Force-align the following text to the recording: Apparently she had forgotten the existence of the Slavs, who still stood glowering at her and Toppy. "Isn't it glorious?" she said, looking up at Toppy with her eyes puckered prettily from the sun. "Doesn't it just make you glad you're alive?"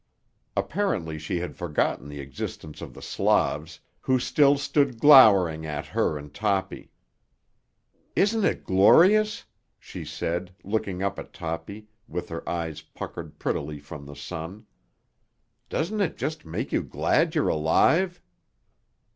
Apparently 0.57 1.19
she 1.19 1.41
had 1.41 1.55
forgotten 1.55 2.09
the 2.09 2.19
existence 2.19 2.81
of 2.81 2.95
the 2.95 3.03
Slavs, 3.03 3.79
who 3.99 4.17
still 4.17 4.57
stood 4.57 4.99
glowering 4.99 5.63
at 5.63 5.85
her 5.85 6.17
and 6.17 6.33
Toppy. 6.33 6.89
"Isn't 8.15 8.43
it 8.43 8.63
glorious?" 8.63 9.45
she 9.77 10.03
said, 10.03 10.55
looking 10.63 11.03
up 11.03 11.19
at 11.19 11.33
Toppy 11.33 11.87
with 12.07 12.29
her 12.29 12.41
eyes 12.49 12.81
puckered 12.81 13.37
prettily 13.37 13.79
from 13.79 14.07
the 14.07 14.15
sun. 14.15 14.65
"Doesn't 15.69 16.01
it 16.01 16.17
just 16.17 16.45
make 16.45 16.71
you 16.71 16.81
glad 16.81 17.35
you're 17.35 17.49
alive?" 17.49 18.23